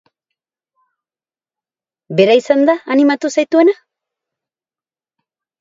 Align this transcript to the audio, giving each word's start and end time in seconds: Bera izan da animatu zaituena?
Bera 2.21 2.39
izan 2.41 2.65
da 2.71 2.77
animatu 2.97 3.33
zaituena? 3.39 3.79